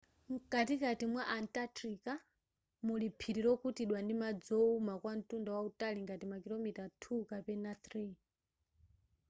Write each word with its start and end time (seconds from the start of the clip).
nkatikati 0.33 1.05
mwa 1.11 1.23
antartica 1.37 2.13
muli 2.85 3.07
phiri 3.19 3.41
lokutidwa 3.47 3.99
ndi 4.01 4.13
madzi 4.21 4.51
owuma 4.61 4.93
kwa 5.01 5.13
ntunda 5.17 5.49
wautali 5.55 5.99
ngati 6.05 6.25
makilomita 6.31 6.83
2 7.01 7.21
mpaka 7.23 7.51
3 7.85 8.09